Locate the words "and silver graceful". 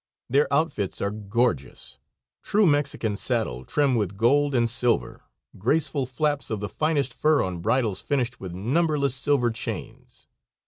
4.55-6.07